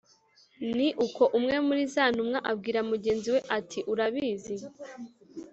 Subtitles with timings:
[0.77, 4.55] ni uko umwe muri za ntumwa abwira mugenzi we ati"urabizi